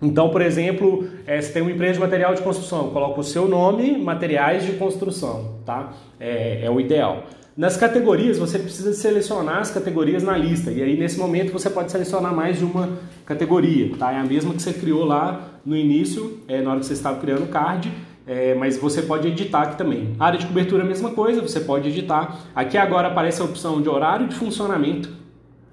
Então, 0.03 0.29
por 0.31 0.43
exemplo, 0.43 1.09
é, 1.25 1.41
você 1.41 1.53
tem 1.53 1.63
uma 1.63 1.71
empresa 1.71 1.95
de 1.95 2.01
material 2.01 2.35
de 2.35 2.43
construção, 2.43 2.91
coloca 2.91 3.21
o 3.21 3.23
seu 3.23 3.47
nome, 3.49 3.97
materiais 3.97 4.67
de 4.67 4.73
construção, 4.73 5.61
tá? 5.65 5.93
É, 6.19 6.65
é 6.65 6.71
o 6.71 6.81
ideal. 6.81 7.25
Nas 7.57 7.77
categorias, 7.77 8.39
você 8.39 8.59
precisa 8.59 8.93
selecionar 8.93 9.59
as 9.59 9.71
categorias 9.71 10.23
na 10.23 10.37
lista. 10.37 10.71
E 10.71 10.83
aí, 10.83 10.97
nesse 10.97 11.19
momento, 11.19 11.53
você 11.53 11.71
pode 11.71 11.91
selecionar 11.93 12.35
mais 12.35 12.59
de 12.59 12.65
uma 12.65 12.91
categoria, 13.25 13.91
tá? 13.97 14.13
É 14.13 14.17
a 14.17 14.25
mesma 14.25 14.53
que 14.55 14.63
você 14.63 14.73
criou 14.73 15.05
lá 15.05 15.61
no 15.65 15.77
início, 15.77 16.41
é, 16.49 16.61
na 16.61 16.71
hora 16.71 16.81
que 16.81 16.87
você 16.87 16.93
estava 16.93 17.21
criando 17.21 17.45
o 17.45 17.49
card 17.49 17.93
é, 18.29 18.55
mas 18.55 18.77
você 18.77 19.01
pode 19.01 19.27
editar 19.27 19.63
aqui 19.63 19.79
também. 19.79 20.15
Área 20.21 20.39
de 20.39 20.47
cobertura 20.47 20.85
é 20.85 20.87
mesma 20.87 21.11
coisa, 21.11 21.41
você 21.41 21.61
pode 21.61 21.89
editar. 21.89 22.41
Aqui 22.55 22.77
agora 22.77 23.09
aparece 23.09 23.41
a 23.41 23.45
opção 23.45 23.81
de 23.81 23.89
horário 23.89 24.29
de 24.29 24.35
funcionamento. 24.35 25.09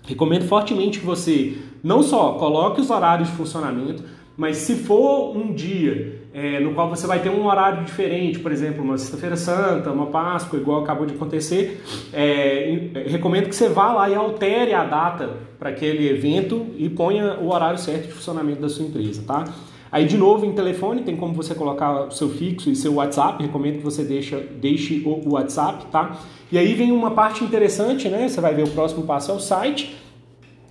Recomendo 0.07 0.45
fortemente 0.45 0.99
que 0.99 1.05
você 1.05 1.57
não 1.83 2.01
só 2.01 2.33
coloque 2.33 2.79
os 2.79 2.89
horários 2.89 3.27
de 3.29 3.35
funcionamento, 3.35 4.03
mas 4.37 4.57
se 4.57 4.75
for 4.75 5.35
um 5.35 5.53
dia 5.53 6.21
é, 6.33 6.59
no 6.59 6.73
qual 6.73 6.89
você 6.89 7.07
vai 7.07 7.19
ter 7.19 7.29
um 7.29 7.45
horário 7.45 7.83
diferente, 7.83 8.39
por 8.39 8.51
exemplo, 8.51 8.83
uma 8.83 8.97
sexta-feira 8.97 9.35
santa, 9.35 9.91
uma 9.91 10.07
Páscoa, 10.07 10.59
igual 10.59 10.83
acabou 10.83 11.05
de 11.05 11.13
acontecer, 11.13 11.81
é, 12.13 12.89
recomendo 13.07 13.47
que 13.47 13.55
você 13.55 13.69
vá 13.69 13.93
lá 13.93 14.09
e 14.09 14.15
altere 14.15 14.73
a 14.73 14.83
data 14.83 15.29
para 15.57 15.69
aquele 15.69 16.09
evento 16.09 16.67
e 16.77 16.89
ponha 16.89 17.37
o 17.39 17.53
horário 17.53 17.79
certo 17.79 18.07
de 18.07 18.13
funcionamento 18.13 18.61
da 18.61 18.69
sua 18.69 18.85
empresa, 18.85 19.23
tá? 19.25 19.45
Aí, 19.95 20.03
de 20.03 20.17
novo, 20.17 20.45
em 20.45 20.51
telefone, 20.51 21.03
tem 21.03 21.15
como 21.15 21.33
você 21.33 21.55
colocar 21.55 22.07
o 22.07 22.11
seu 22.11 22.29
fixo 22.29 22.69
e 22.69 22.75
seu 22.75 22.95
WhatsApp. 22.95 23.41
Recomendo 23.41 23.77
que 23.77 23.81
você 23.81 24.03
deixe, 24.03 24.35
deixe 24.35 25.01
o 25.05 25.35
WhatsApp, 25.35 25.85
tá? 25.85 26.19
E 26.51 26.57
aí 26.57 26.73
vem 26.73 26.91
uma 26.91 27.11
parte 27.11 27.45
interessante, 27.45 28.09
né? 28.09 28.27
Você 28.27 28.41
vai 28.41 28.53
ver 28.53 28.63
o 28.63 28.69
próximo 28.71 29.03
passo 29.03 29.31
é 29.31 29.33
o 29.33 29.39
site. 29.39 29.95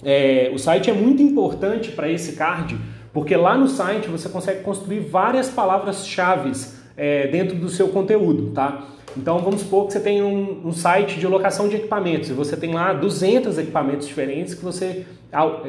É, 0.05 0.51
o 0.53 0.59
site 0.59 0.91
é 0.91 0.93
muito 0.93 1.23
importante 1.23 1.91
para 1.91 2.07
esse 2.11 2.35
card, 2.35 2.77
porque 3.15 3.35
lá 3.35 3.57
no 3.57 3.67
site 3.67 4.09
você 4.09 4.29
consegue 4.29 4.63
construir 4.63 5.01
várias 5.01 5.49
palavras-chave 5.49 6.53
é, 6.95 7.27
dentro 7.29 7.57
do 7.57 7.71
seu 7.71 7.89
conteúdo, 7.89 8.51
tá? 8.51 8.89
Então 9.17 9.39
vamos 9.39 9.63
supor 9.63 9.87
que 9.87 9.95
você 9.95 10.01
tem 10.01 10.23
um, 10.23 10.67
um, 10.67 10.73
site 10.73 11.19
de 11.19 11.27
locação 11.27 11.67
de 11.67 11.77
equipamentos 11.77 12.29
e 12.29 12.35
você 12.35 12.59
tem 12.59 12.75
lá 12.75 12.93
200 12.93 13.57
equipamentos 13.57 14.07
diferentes 14.07 14.53
que 14.53 14.63
você, 14.63 15.07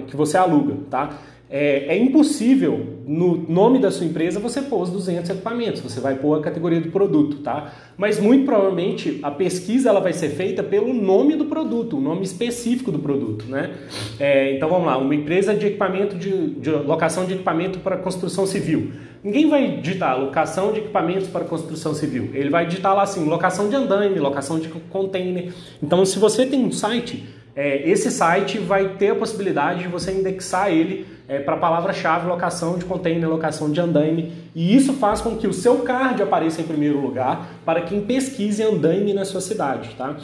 que 0.08 0.16
você 0.18 0.36
aluga, 0.36 0.76
tá? 0.90 1.18
É, 1.48 1.96
é, 1.96 1.98
impossível 1.98 2.96
no 3.06 3.46
nome 3.48 3.78
da 3.78 3.92
sua 3.92 4.04
empresa 4.08 4.40
você 4.40 4.64
pôr 4.64 4.82
os 4.82 4.90
200 4.90 5.30
equipamentos, 5.30 5.80
você 5.80 6.00
vai 6.00 6.16
pôr 6.16 6.40
a 6.40 6.42
categoria 6.42 6.82
do 6.82 6.90
produto, 6.90 7.38
tá? 7.38 7.72
Mas 7.96 8.20
muito 8.20 8.46
provavelmente 8.46 9.20
a 9.22 9.30
pesquisa 9.30 9.90
ela 9.90 10.00
vai 10.00 10.12
ser 10.12 10.30
feita 10.30 10.64
pelo 10.64 10.92
nome 10.92 11.36
do 11.36 11.46
produto, 11.46 11.98
o 11.98 12.02
nome 12.02 12.24
específico 12.24 12.92
do 12.92 12.98
produto, 12.98 13.46
né? 13.46 13.76
É, 14.20 14.56
então 14.56 14.68
vamos 14.68 14.88
lá, 14.88 14.98
uma 14.98 15.14
empresa 15.14 15.54
de 15.54 15.68
equipamento 15.68 16.18
de, 16.18 16.56
de, 16.56 16.72
locação 16.72 17.26
de 17.26 17.36
equipamento 17.36 17.78
para 17.78 17.96
construção 17.98 18.48
civil. 18.48 18.92
Ninguém 19.24 19.48
vai 19.48 19.78
digitar 19.78 20.20
locação 20.20 20.74
de 20.74 20.80
equipamentos 20.80 21.28
para 21.28 21.46
construção 21.46 21.94
civil. 21.94 22.32
Ele 22.34 22.50
vai 22.50 22.66
digitar 22.66 22.96
lá 22.96 23.04
assim, 23.04 23.24
locação 23.24 23.70
de 23.70 23.76
andaime, 23.76 24.18
locação 24.18 24.60
de 24.60 24.68
container. 24.68 25.54
Então 25.82 26.04
se 26.06 26.18
você 26.18 26.44
tem 26.44 26.66
um 26.66 26.72
site 26.72 27.24
é, 27.56 27.90
esse 27.90 28.12
site 28.12 28.58
vai 28.60 28.90
ter 28.96 29.12
a 29.12 29.16
possibilidade 29.16 29.84
de 29.84 29.88
você 29.88 30.12
indexar 30.12 30.70
ele 30.70 31.08
é, 31.28 31.40
para 31.40 31.56
a 31.56 31.58
palavra-chave 31.58 32.28
locação 32.28 32.78
de 32.78 32.86
container, 32.86 33.30
locação 33.30 33.72
de 33.72 33.80
andaime, 33.80 34.34
e 34.54 34.76
isso 34.76 34.94
faz 34.94 35.22
com 35.22 35.38
que 35.38 35.48
o 35.48 35.54
seu 35.54 35.80
card 35.80 36.22
apareça 36.22 36.62
em 36.62 36.66
primeiro 36.66 37.00
lugar 37.00 37.48
para 37.66 37.82
quem 37.82 38.02
pesquise 38.02 38.62
andaime 38.62 39.14
na 39.14 39.24
sua 39.24 39.42
cidade, 39.42 39.96
tá? 39.98 40.18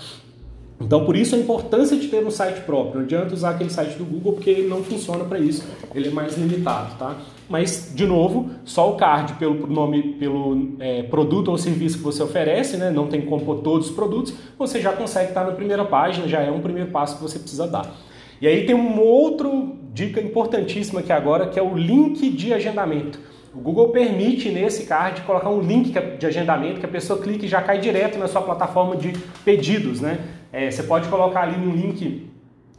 Então, 0.83 1.05
por 1.05 1.15
isso 1.15 1.35
a 1.35 1.37
importância 1.37 1.95
de 1.95 2.07
ter 2.07 2.25
um 2.25 2.31
site 2.31 2.61
próprio. 2.61 2.95
Não 2.95 3.03
adianta 3.03 3.33
usar 3.33 3.51
aquele 3.51 3.69
site 3.69 3.97
do 3.97 4.05
Google 4.05 4.33
porque 4.33 4.49
ele 4.49 4.67
não 4.67 4.83
funciona 4.83 5.23
para 5.23 5.39
isso, 5.39 5.63
ele 5.93 6.09
é 6.09 6.11
mais 6.11 6.37
limitado, 6.37 6.97
tá? 6.97 7.17
Mas, 7.47 7.91
de 7.93 8.07
novo, 8.07 8.49
só 8.63 8.89
o 8.89 8.95
card 8.95 9.33
pelo 9.33 9.67
nome, 9.67 10.13
pelo 10.13 10.75
é, 10.79 11.03
produto 11.03 11.49
ou 11.49 11.57
serviço 11.57 11.97
que 11.97 12.03
você 12.03 12.23
oferece, 12.23 12.77
né? 12.77 12.89
não 12.89 13.07
tem 13.07 13.21
como 13.21 13.43
pôr 13.43 13.57
todos 13.57 13.89
os 13.89 13.95
produtos, 13.95 14.33
você 14.57 14.79
já 14.79 14.93
consegue 14.93 15.29
estar 15.29 15.43
na 15.43 15.51
primeira 15.51 15.83
página, 15.83 16.29
já 16.29 16.39
é 16.39 16.49
um 16.49 16.61
primeiro 16.61 16.91
passo 16.91 17.17
que 17.17 17.21
você 17.21 17.37
precisa 17.37 17.67
dar. 17.67 17.93
E 18.41 18.47
aí 18.47 18.65
tem 18.65 18.73
uma 18.73 19.01
outra 19.01 19.49
dica 19.93 20.21
importantíssima 20.21 21.01
aqui 21.01 21.11
agora, 21.11 21.47
que 21.47 21.59
é 21.59 21.61
o 21.61 21.75
link 21.75 22.29
de 22.29 22.53
agendamento. 22.53 23.19
O 23.53 23.59
Google 23.59 23.89
permite 23.89 24.49
nesse 24.49 24.85
card 24.85 25.21
colocar 25.23 25.49
um 25.49 25.59
link 25.59 25.91
de 26.17 26.25
agendamento 26.25 26.79
que 26.79 26.85
a 26.85 26.89
pessoa 26.89 27.21
clica 27.21 27.45
e 27.45 27.49
já 27.49 27.61
cai 27.61 27.79
direto 27.79 28.17
na 28.17 28.29
sua 28.29 28.41
plataforma 28.41 28.95
de 28.95 29.11
pedidos, 29.43 29.99
né? 29.99 30.19
É, 30.51 30.69
você 30.69 30.83
pode 30.83 31.07
colocar 31.09 31.41
ali 31.41 31.55
um 31.55 31.73
link 31.73 32.29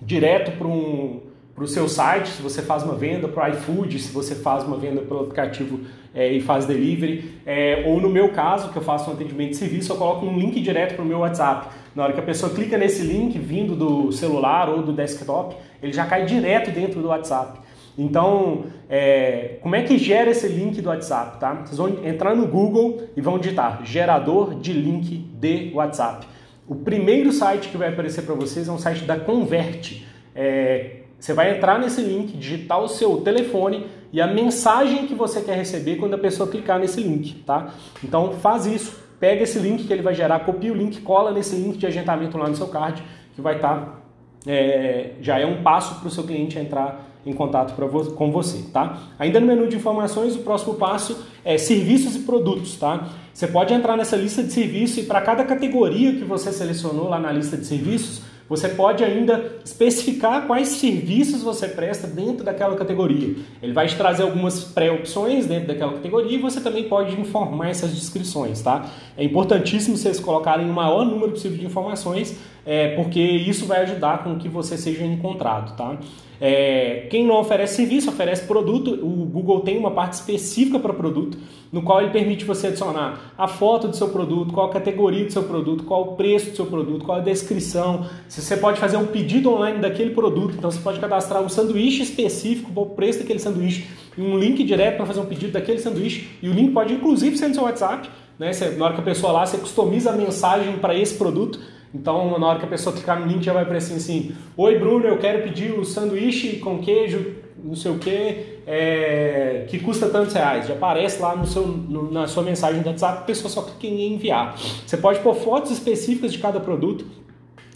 direto 0.01 0.53
para 0.59 0.67
um 0.67 1.21
o 1.63 1.67
seu 1.67 1.89
site, 1.89 2.29
se 2.29 2.43
você 2.43 2.61
faz 2.61 2.83
uma 2.83 2.95
venda 2.95 3.29
para 3.29 3.49
o 3.49 3.53
iFood, 3.55 3.99
se 3.99 4.13
você 4.13 4.35
faz 4.35 4.65
uma 4.65 4.77
venda 4.77 5.01
pelo 5.03 5.21
aplicativo 5.21 5.81
é, 6.15 6.31
e 6.33 6.41
faz 6.41 6.67
delivery, 6.67 7.35
é, 7.47 7.85
ou 7.87 8.01
no 8.01 8.09
meu 8.09 8.31
caso, 8.31 8.71
que 8.71 8.77
eu 8.77 8.83
faço 8.83 9.11
um 9.11 9.15
atendimento 9.15 9.51
de 9.51 9.57
serviço, 9.57 9.93
eu 9.93 9.97
coloco 9.97 10.27
um 10.27 10.39
link 10.39 10.61
direto 10.61 10.95
para 10.95 11.05
o 11.05 11.07
meu 11.07 11.21
WhatsApp. 11.21 11.69
Na 11.95 12.05
hora 12.05 12.13
que 12.13 12.21
a 12.21 12.23
pessoa 12.23 12.53
clica 12.53 12.77
nesse 12.77 13.03
link 13.03 13.39
vindo 13.39 13.77
do 13.77 14.11
celular 14.13 14.69
ou 14.69 14.83
do 14.83 14.93
desktop, 14.93 15.55
ele 15.83 15.93
já 15.93 16.07
cai 16.07 16.25
direto 16.25 16.71
dentro 16.71 17.01
do 17.01 17.09
WhatsApp. 17.09 17.61
Então, 17.97 18.65
é, 18.89 19.59
como 19.61 19.77
é 19.77 19.83
que 19.83 19.99
gera 19.99 20.31
esse 20.31 20.49
link 20.49 20.81
do 20.81 20.89
WhatsApp? 20.89 21.39
Tá? 21.39 21.55
Vocês 21.55 21.77
vão 21.77 22.05
entrar 22.05 22.35
no 22.35 22.47
Google 22.47 23.03
e 23.15 23.21
vão 23.21 23.39
digitar 23.39 23.83
gerador 23.85 24.55
de 24.55 24.73
link 24.73 25.19
de 25.39 25.71
WhatsApp. 25.75 26.27
O 26.67 26.75
primeiro 26.77 27.33
site 27.33 27.69
que 27.69 27.77
vai 27.77 27.89
aparecer 27.89 28.23
para 28.23 28.35
vocês 28.35 28.69
é 28.69 28.73
um 28.73 28.79
site 28.79 29.05
da 29.05 29.19
Convert. 29.19 30.03
É, 30.35 31.03
Você 31.19 31.33
vai 31.33 31.57
entrar 31.57 31.79
nesse 31.79 32.01
link, 32.01 32.37
digitar 32.37 32.81
o 32.81 32.89
seu 32.89 33.21
telefone 33.21 33.87
e 34.13 34.21
a 34.21 34.27
mensagem 34.27 35.07
que 35.07 35.15
você 35.15 35.41
quer 35.41 35.57
receber 35.57 35.97
quando 35.97 36.15
a 36.15 36.19
pessoa 36.19 36.49
clicar 36.49 36.79
nesse 36.79 37.01
link, 37.01 37.35
tá? 37.45 37.75
Então 38.03 38.33
faz 38.33 38.67
isso, 38.67 39.01
pega 39.21 39.43
esse 39.43 39.59
link 39.59 39.87
que 39.87 39.93
ele 39.93 40.03
vai 40.03 40.15
gerar, 40.15 40.41
copia 40.41 40.73
o 40.73 40.77
link, 40.77 41.01
cola 41.01 41.31
nesse 41.31 41.55
link 41.55 41.79
de 41.79 41.87
agendamento 41.87 42.37
lá 42.37 42.49
no 42.49 42.57
seu 42.57 42.69
card, 42.69 43.03
que 43.35 43.41
vai 43.41 43.57
estar 43.57 43.75
tá, 43.75 44.01
é, 44.47 45.13
já 45.21 45.39
é 45.39 45.47
um 45.47 45.63
passo 45.63 46.01
para 46.01 46.09
o 46.09 46.11
seu 46.11 46.25
cliente 46.25 46.59
entrar 46.59 47.12
em 47.25 47.33
contato 47.33 47.75
vo 47.75 48.13
com 48.13 48.31
você, 48.31 48.63
tá? 48.73 48.99
Ainda 49.19 49.41
no 49.41 49.47
menu 49.47 49.69
de 49.69 49.77
informações, 49.77 50.35
o 50.35 50.41
próximo 50.41 50.75
passo 50.75 51.25
é 51.45 51.57
serviços 51.57 52.17
e 52.17 52.21
produtos, 52.21 52.77
tá? 52.77 53.09
Você 53.33 53.47
pode 53.47 53.73
entrar 53.73 53.97
nessa 53.97 54.17
lista 54.17 54.43
de 54.43 54.53
serviços 54.53 54.99
e 54.99 55.03
para 55.05 55.21
cada 55.21 55.45
categoria 55.45 56.13
que 56.13 56.25
você 56.25 56.53
selecionou 56.53 57.09
lá 57.09 57.19
na 57.19 57.33
lista 57.33 57.57
de 57.57 57.65
serviços, 57.65 58.23
você 58.49 58.69
pode 58.69 59.03
ainda 59.03 59.61
especificar 59.65 60.47
quais 60.47 60.69
serviços 60.69 61.43
você 61.43 61.67
presta 61.69 62.07
dentro 62.07 62.45
daquela 62.45 62.77
categoria. 62.77 63.37
Ele 63.63 63.73
vai 63.73 63.87
te 63.87 63.97
trazer 63.97 64.25
algumas 64.25 64.63
pré-opções 64.65 65.47
dentro 65.47 65.69
daquela 65.69 65.95
categoria 65.95 66.37
e 66.37 66.41
você 66.41 66.61
também 66.61 66.87
pode 66.87 67.19
informar 67.19 67.71
essas 67.71 67.95
descrições, 67.95 68.61
tá? 68.61 68.91
É 69.17 69.25
importantíssimo 69.25 69.97
vocês 69.97 70.21
colocarem 70.21 70.69
o 70.69 70.73
maior 70.73 71.07
número 71.07 71.31
possível 71.31 71.57
de 71.57 71.65
informações, 71.65 72.37
é, 72.65 72.95
porque 72.95 73.21
isso 73.21 73.67
vai 73.67 73.83
ajudar 73.83 74.23
com 74.23 74.37
que 74.37 74.49
você 74.49 74.77
seja 74.77 75.05
encontrado, 75.05 75.77
tá? 75.77 75.99
É, 76.45 77.07
quem 77.09 77.25
não 77.25 77.37
oferece 77.39 77.77
serviço, 77.77 78.11
oferece 78.11 78.45
produto. 78.49 78.95
O 78.95 79.27
Google 79.27 79.61
tem 79.61 79.79
uma 79.79 79.93
parte 79.93 80.15
específica 80.15 80.77
para 80.77 80.93
produto, 80.93 81.39
no 81.71 81.83
qual 81.83 82.01
ele 82.01 82.11
permite 82.11 82.45
você 82.45 82.67
adicionar 82.67 83.33
a 83.39 83.47
foto 83.47 83.87
do 83.87 83.95
seu 83.95 84.09
produto, 84.09 84.53
qual 84.53 84.69
a 84.69 84.73
categoria 84.73 85.25
do 85.25 85.33
seu 85.33 85.45
produto, 85.45 85.85
qual 85.85 86.03
o 86.03 86.17
preço 86.17 86.51
do 86.51 86.57
seu 86.57 86.67
produto, 86.67 87.05
qual 87.05 87.19
a 87.19 87.21
descrição. 87.21 88.07
Você 88.29 88.57
pode 88.57 88.81
fazer 88.81 88.97
um 88.97 89.07
pedido 89.07 89.53
online 89.53 89.79
daquele 89.79 90.11
produto, 90.11 90.57
então 90.59 90.69
você 90.69 90.81
pode 90.81 90.99
cadastrar 90.99 91.41
um 91.41 91.49
sanduíche 91.49 92.03
específico, 92.03 92.73
o 92.75 92.87
preço 92.87 93.21
daquele 93.21 93.39
sanduíche, 93.39 93.87
um 94.19 94.37
link 94.37 94.65
direto 94.65 94.97
para 94.97 95.07
fazer 95.07 95.21
um 95.21 95.27
pedido 95.27 95.53
daquele 95.53 95.79
sanduíche, 95.79 96.29
e 96.43 96.49
o 96.49 96.53
link 96.53 96.73
pode 96.73 96.93
inclusive 96.93 97.39
ser 97.39 97.47
no 97.47 97.55
seu 97.55 97.63
WhatsApp. 97.63 98.11
Né? 98.37 98.53
Você, 98.53 98.71
na 98.71 98.87
hora 98.87 98.95
que 98.95 99.01
a 99.01 99.05
pessoa 99.05 99.33
lá, 99.33 99.47
você 99.47 99.59
customiza 99.59 100.11
a 100.11 100.17
mensagem 100.17 100.77
para 100.79 100.97
esse 100.97 101.15
produto 101.15 101.61
então, 101.95 102.39
na 102.39 102.47
hora 102.47 102.59
que 102.59 102.65
a 102.65 102.69
pessoa 102.69 102.95
clicar 102.95 103.21
no 103.21 103.27
link, 103.27 103.45
já 103.45 103.53
vai 103.53 103.65
aparecer 103.65 103.95
assim: 103.95 104.35
Oi, 104.57 104.79
Bruno, 104.79 105.07
eu 105.07 105.19
quero 105.19 105.43
pedir 105.43 105.73
o 105.73 105.85
sanduíche 105.85 106.57
com 106.57 106.79
queijo, 106.79 107.35
não 107.63 107.77
sei 107.77 107.93
o 107.93 107.99
que, 107.99 108.61
é, 108.67 109.67
que 109.69 109.79
custa 109.79 110.09
tantos 110.09 110.35
reais. 110.35 110.67
Já 110.67 110.75
aparece 110.75 111.21
lá 111.21 111.37
no 111.37 111.47
seu, 111.47 111.67
no, 111.67 112.11
na 112.11 112.27
sua 112.27 112.43
mensagem 112.43 112.81
do 112.81 112.89
WhatsApp, 112.89 113.19
a 113.19 113.23
pessoa 113.23 113.51
só 113.51 113.63
clica 113.63 113.87
em 113.87 114.15
enviar. 114.15 114.57
Você 114.87 114.97
pode 114.97 115.21
pôr 115.21 115.35
fotos 115.35 115.71
específicas 115.71 116.33
de 116.33 116.39
cada 116.39 116.59
produto. 116.61 117.05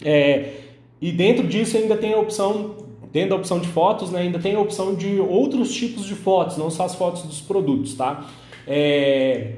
É, 0.03 0.53
e 0.99 1.11
dentro 1.11 1.45
disso 1.45 1.77
ainda 1.77 1.95
tem 1.95 2.13
a 2.13 2.17
opção, 2.17 2.75
dentro 3.11 3.31
da 3.31 3.35
opção 3.35 3.59
de 3.59 3.67
fotos, 3.67 4.09
né, 4.09 4.21
ainda 4.21 4.39
tem 4.39 4.55
a 4.55 4.59
opção 4.59 4.95
de 4.95 5.19
outros 5.19 5.73
tipos 5.73 6.05
de 6.05 6.15
fotos, 6.15 6.57
não 6.57 6.71
só 6.71 6.85
as 6.85 6.95
fotos 6.95 7.23
dos 7.23 7.39
produtos, 7.39 7.93
tá? 7.93 8.27
É, 8.65 9.57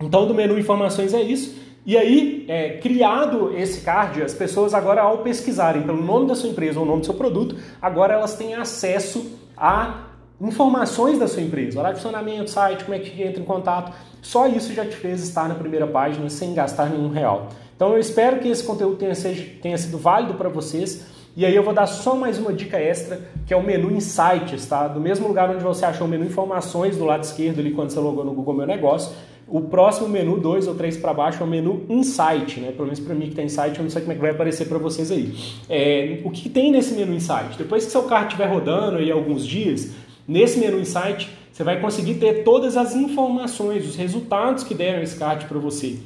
então, 0.00 0.26
do 0.26 0.34
menu 0.34 0.58
informações 0.58 1.12
é 1.12 1.20
isso. 1.20 1.67
E 1.88 1.96
aí, 1.96 2.44
é, 2.48 2.76
criado 2.76 3.56
esse 3.56 3.80
card, 3.80 4.22
as 4.22 4.34
pessoas 4.34 4.74
agora, 4.74 5.00
ao 5.00 5.20
pesquisarem 5.20 5.80
pelo 5.84 6.02
nome 6.02 6.26
da 6.26 6.34
sua 6.34 6.50
empresa 6.50 6.78
ou 6.78 6.84
nome 6.84 7.00
do 7.00 7.06
seu 7.06 7.14
produto, 7.14 7.56
agora 7.80 8.12
elas 8.12 8.36
têm 8.36 8.54
acesso 8.54 9.38
a 9.56 10.04
informações 10.38 11.18
da 11.18 11.26
sua 11.26 11.40
empresa, 11.40 11.78
horário 11.78 11.96
de 11.96 12.02
funcionamento, 12.02 12.50
site, 12.50 12.84
como 12.84 12.94
é 12.94 12.98
que 12.98 13.22
entra 13.22 13.40
em 13.40 13.44
contato. 13.46 13.90
Só 14.20 14.46
isso 14.46 14.74
já 14.74 14.84
te 14.84 14.96
fez 14.96 15.22
estar 15.22 15.48
na 15.48 15.54
primeira 15.54 15.86
página 15.86 16.28
sem 16.28 16.52
gastar 16.52 16.90
nenhum 16.90 17.08
real. 17.08 17.48
Então 17.74 17.94
eu 17.94 17.98
espero 17.98 18.38
que 18.38 18.48
esse 18.48 18.62
conteúdo 18.62 18.96
tenha, 18.96 19.14
seja, 19.14 19.46
tenha 19.62 19.78
sido 19.78 19.96
válido 19.96 20.34
para 20.34 20.50
vocês. 20.50 21.06
E 21.34 21.46
aí 21.46 21.56
eu 21.56 21.62
vou 21.62 21.72
dar 21.72 21.86
só 21.86 22.14
mais 22.14 22.36
uma 22.36 22.52
dica 22.52 22.78
extra, 22.78 23.18
que 23.46 23.54
é 23.54 23.56
o 23.56 23.62
menu 23.62 23.90
Insights, 23.92 24.66
tá? 24.66 24.88
Do 24.88 25.00
mesmo 25.00 25.26
lugar 25.26 25.48
onde 25.48 25.64
você 25.64 25.86
achou 25.86 26.06
o 26.06 26.10
menu 26.10 26.26
Informações 26.26 26.98
do 26.98 27.06
lado 27.06 27.22
esquerdo 27.22 27.60
ali 27.60 27.70
quando 27.70 27.88
você 27.88 27.98
logou 27.98 28.26
no 28.26 28.32
Google 28.32 28.52
Meu 28.52 28.66
Negócio, 28.66 29.16
o 29.48 29.62
próximo 29.62 30.08
menu, 30.08 30.38
dois 30.38 30.66
ou 30.68 30.74
três 30.74 30.96
para 30.96 31.14
baixo, 31.14 31.42
é 31.42 31.46
o 31.46 31.48
menu 31.48 31.84
Insight, 31.88 32.60
né? 32.60 32.72
Pelo 32.72 32.84
menos 32.84 33.00
para 33.00 33.14
mim 33.14 33.28
que 33.28 33.34
tem 33.34 33.46
Insight, 33.46 33.78
eu 33.78 33.82
não 33.82 33.90
sei 33.90 34.02
como 34.02 34.12
é 34.12 34.14
que 34.14 34.20
vai 34.20 34.30
aparecer 34.30 34.68
para 34.68 34.78
vocês 34.78 35.10
aí. 35.10 35.34
É, 35.68 36.20
o 36.24 36.30
que 36.30 36.48
tem 36.48 36.70
nesse 36.70 36.94
menu 36.94 37.14
Insight? 37.14 37.56
Depois 37.56 37.86
que 37.86 37.90
seu 37.90 38.02
carro 38.02 38.26
estiver 38.26 38.46
rodando 38.46 38.98
aí 38.98 39.10
alguns 39.10 39.46
dias, 39.46 39.92
nesse 40.26 40.58
menu 40.58 40.78
Insight 40.78 41.28
você 41.52 41.64
vai 41.64 41.80
conseguir 41.80 42.14
ter 42.14 42.44
todas 42.44 42.76
as 42.76 42.94
informações, 42.94 43.84
os 43.84 43.96
resultados 43.96 44.62
que 44.62 44.74
deram 44.74 45.02
esse 45.02 45.18
kart 45.18 45.44
para 45.46 45.58
você. 45.58 45.98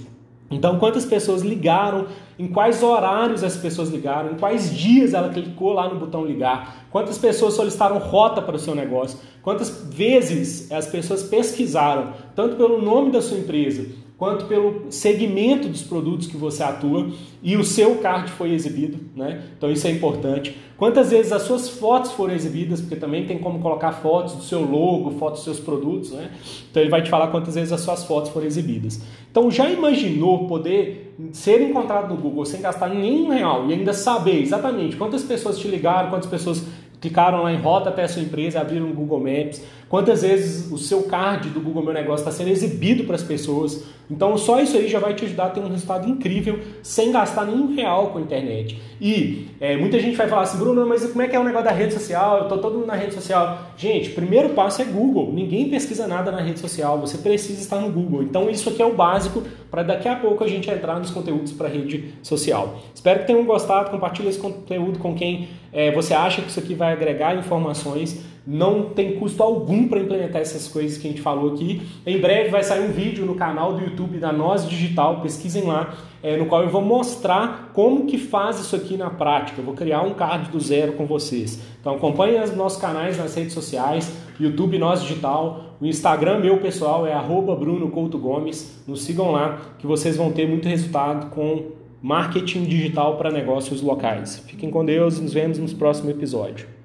Então, 0.53 0.79
quantas 0.79 1.05
pessoas 1.05 1.43
ligaram, 1.43 2.07
em 2.39 2.47
quais 2.47 2.83
horários 2.83 3.43
as 3.43 3.57
pessoas 3.57 3.89
ligaram, 3.89 4.33
em 4.33 4.35
quais 4.35 4.77
dias 4.77 5.15
ela 5.15 5.29
clicou 5.29 5.73
lá 5.73 5.89
no 5.89 5.99
botão 5.99 6.25
ligar, 6.25 6.87
quantas 6.91 7.19
pessoas 7.19 7.55
solicitaram 7.55 7.99
rota 7.99 8.43
para 8.43 8.57
o 8.57 8.59
seu 8.59 8.75
negócio, 8.75 9.19
quantas 9.43 9.85
vezes 9.91 10.71
as 10.71 10.87
pessoas 10.87 11.23
pesquisaram, 11.23 12.13
tanto 12.35 12.57
pelo 12.57 12.81
nome 12.81 13.11
da 13.11 13.23
sua 13.23 13.39
empresa, 13.39 13.87
quanto 14.23 14.45
pelo 14.45 14.85
segmento 14.89 15.69
dos 15.69 15.83
produtos 15.83 16.29
que 16.29 16.37
você 16.37 16.63
atua 16.63 17.11
e 17.43 17.57
o 17.57 17.65
seu 17.65 17.97
card 17.97 18.31
foi 18.31 18.53
exibido, 18.53 19.01
né? 19.17 19.43
Então 19.59 19.69
isso 19.69 19.85
é 19.89 19.91
importante. 19.91 20.57
Quantas 20.77 21.11
vezes 21.11 21.33
as 21.33 21.43
suas 21.43 21.69
fotos 21.69 22.13
foram 22.13 22.33
exibidas, 22.33 22.81
porque 22.81 22.95
também 22.95 23.27
tem 23.27 23.39
como 23.39 23.59
colocar 23.59 23.91
fotos 23.91 24.35
do 24.37 24.45
seu 24.45 24.61
logo, 24.61 25.11
fotos 25.19 25.41
dos 25.41 25.45
seus 25.57 25.59
produtos, 25.59 26.13
né? 26.13 26.31
Então 26.71 26.81
ele 26.81 26.89
vai 26.89 27.03
te 27.03 27.11
falar 27.11 27.33
quantas 27.33 27.57
vezes 27.57 27.73
as 27.73 27.81
suas 27.81 28.05
fotos 28.05 28.31
foram 28.31 28.47
exibidas. 28.47 29.03
Então 29.29 29.51
já 29.51 29.69
imaginou 29.69 30.47
poder 30.47 31.17
ser 31.33 31.61
encontrado 31.61 32.15
no 32.15 32.21
Google 32.21 32.45
sem 32.45 32.61
gastar 32.61 32.91
nenhum 32.91 33.29
real 33.29 33.69
e 33.69 33.73
ainda 33.73 33.93
saber 33.93 34.41
exatamente 34.41 34.95
quantas 34.95 35.25
pessoas 35.25 35.59
te 35.59 35.67
ligaram, 35.67 36.11
quantas 36.11 36.31
pessoas 36.31 36.65
clicaram 37.03 37.43
lá 37.43 37.53
em 37.53 37.57
rota 37.57 37.89
até 37.89 38.05
a 38.05 38.09
sua 38.09 38.23
empresa, 38.23 38.61
abriram 38.61 38.89
o 38.89 38.95
Google 38.95 39.19
Maps, 39.19 39.61
quantas 39.89 40.23
vezes 40.23 40.71
o 40.71 40.79
seu 40.79 41.03
card 41.03 41.51
do 41.51 41.61
Google 41.61 41.83
Meu 41.83 41.93
Negócio 41.93 42.23
está 42.23 42.31
sendo 42.31 42.51
exibido 42.51 43.03
para 43.05 43.17
as 43.17 43.25
pessoas. 43.25 43.85
Então 44.13 44.37
só 44.37 44.61
isso 44.61 44.77
aí 44.77 44.89
já 44.89 44.99
vai 44.99 45.15
te 45.15 45.25
ajudar 45.25 45.47
a 45.47 45.51
ter 45.51 45.61
um 45.61 45.69
resultado 45.69 46.09
incrível 46.09 46.59
sem 46.83 47.11
gastar 47.11 47.47
nenhum 47.47 47.75
real 47.75 48.09
com 48.09 48.19
a 48.19 48.21
internet. 48.21 48.81
E 49.01 49.49
é, 49.61 49.77
muita 49.77 49.99
gente 49.99 50.17
vai 50.17 50.29
falar 50.29 50.43
assim, 50.43 50.59
Bruno, 50.59 50.87
mas 50.87 51.05
como 51.07 51.23
é 51.23 51.29
que 51.29 51.35
é 51.35 51.41
o 51.41 51.45
negócio 51.45 51.65
da 51.65 51.73
rede 51.73 51.95
social? 51.95 52.37
Eu 52.37 52.43
estou 52.45 52.59
todo 52.59 52.75
mundo 52.75 52.87
na 52.87 52.95
rede 52.95 53.15
social. 53.15 53.59
Gente, 53.77 54.11
primeiro 54.11 54.51
passo 54.51 54.83
é 54.83 54.85
Google. 54.85 55.33
Ninguém 55.33 55.69
pesquisa 55.69 56.07
nada 56.07 56.31
na 56.31 56.41
rede 56.41 56.61
social, 56.61 56.99
você 56.99 57.19
precisa 57.19 57.61
estar 57.61 57.81
no 57.81 57.91
Google. 57.91 58.23
Então 58.23 58.51
isso 58.51 58.69
aqui 58.69 58.83
é 58.83 58.87
o 58.87 58.95
básico 58.95 59.43
para 59.71 59.83
daqui 59.83 60.09
a 60.09 60.17
pouco 60.17 60.45
a 60.45 60.47
gente 60.47 60.71
entrar 60.71 60.99
nos 60.99 61.11
conteúdos 61.11 61.53
para 61.53 61.69
rede 61.69 62.15
social. 62.23 62.79
Espero 62.95 63.21
que 63.21 63.27
tenham 63.27 63.45
gostado, 63.45 63.91
compartilhe 63.91 64.29
esse 64.29 64.39
conteúdo 64.39 64.99
com 64.99 65.15
quem 65.15 65.49
é, 65.73 65.91
você 65.91 66.13
acha 66.13 66.43
que 66.43 66.51
isso 66.51 66.61
aqui 66.61 66.75
vai 66.75 66.93
agregar 66.93 67.35
informações, 67.35 68.23
não 68.47 68.91
tem 68.91 69.17
custo 69.17 69.43
algum 69.43 69.87
para 69.87 70.01
implementar 70.01 70.41
essas 70.41 70.67
coisas 70.69 70.99
que 70.99 71.07
a 71.07 71.11
gente 71.11 71.23
falou 71.23 71.53
aqui. 71.53 71.83
Em 72.05 72.21
breve 72.21 72.51
vai 72.51 72.63
sair 72.63 72.89
um 72.89 72.93
vídeo 72.93 73.25
no 73.25 73.35
canal 73.35 73.75
do 73.75 73.85
YouTube 73.85 74.19
da 74.19 74.33
Nós 74.33 74.69
Digital, 74.69 75.21
pesquisem 75.21 75.65
lá, 75.65 75.95
é, 76.23 76.37
no 76.37 76.47
qual 76.47 76.63
eu 76.63 76.69
vou 76.69 76.83
mostrar 76.83 77.71
como 77.73 78.07
que 78.07 78.19
faz 78.19 78.59
isso 78.61 78.75
aqui 78.75 78.97
na 78.97 79.11
prática. 79.11 79.61
Eu 79.61 79.65
vou 79.65 79.75
criar 79.75 80.03
um 80.03 80.15
card 80.15 80.51
do 80.51 80.61
zero 80.61 80.95
com 80.95 81.07
vocês. 81.07 81.61
Então 81.81 81.95
acompanhem 81.95 82.43
os 82.43 82.55
nossos 82.57 82.81
canais 82.81 83.17
nas 83.19 83.35
redes 83.35 83.53
sociais, 83.53 84.13
YouTube 84.39 84.79
Nós 84.79 85.03
Digital, 85.03 85.77
o 85.81 85.87
Instagram 85.87 86.39
meu 86.39 86.59
pessoal 86.59 87.07
é 87.07 87.13
arroba 87.13 87.57
Bruno 87.57 87.91
Couto 87.91 88.19
Gomes. 88.19 88.83
Nos 88.87 89.03
sigam 89.03 89.33
lá 89.33 89.59
que 89.79 89.87
vocês 89.87 90.17
vão 90.17 90.31
ter 90.31 90.49
muito 90.49 90.69
resultado 90.69 91.31
com 91.31 91.73
marketing 92.01 92.65
digital 92.65 93.17
para 93.17 93.31
negócios 93.31 93.81
locais. 93.83 94.43
Fiquem 94.47 94.71
com 94.71 94.85
Deus 94.85 95.19
e 95.19 95.23
nos 95.23 95.33
vemos 95.33 95.59
no 95.59 95.69
próximo 95.77 96.11
episódio. 96.11 96.82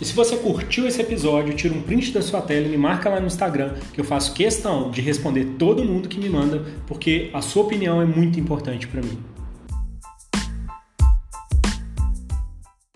E 0.00 0.04
se 0.04 0.12
você 0.12 0.36
curtiu 0.36 0.86
esse 0.86 1.00
episódio, 1.00 1.54
tira 1.54 1.74
um 1.74 1.82
print 1.82 2.12
da 2.12 2.22
sua 2.22 2.42
tela 2.42 2.66
e 2.66 2.70
me 2.70 2.76
marca 2.76 3.08
lá 3.08 3.20
no 3.20 3.26
Instagram, 3.26 3.74
que 3.92 4.00
eu 4.00 4.04
faço 4.04 4.34
questão 4.34 4.90
de 4.90 5.00
responder 5.00 5.44
todo 5.58 5.84
mundo 5.84 6.08
que 6.08 6.18
me 6.18 6.28
manda, 6.28 6.64
porque 6.86 7.30
a 7.32 7.40
sua 7.40 7.62
opinião 7.62 8.02
é 8.02 8.04
muito 8.04 8.38
importante 8.38 8.86
para 8.86 9.00
mim. 9.00 9.18